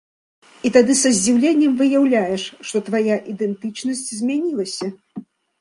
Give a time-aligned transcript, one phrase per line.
[0.67, 4.87] І тады са здзіўленнем выяўляеш, што твая ідэнтычнасць змянілася.